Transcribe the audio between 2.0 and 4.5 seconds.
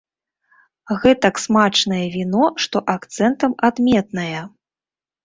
віно, што акцэнтам адметнае.